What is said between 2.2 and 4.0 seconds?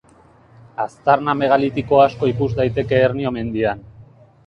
ikus daiteke Hernio mendian.